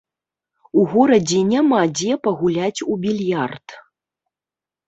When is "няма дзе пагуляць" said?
1.51-2.83